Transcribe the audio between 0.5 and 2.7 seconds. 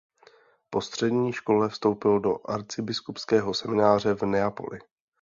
Po střední škole vstoupil do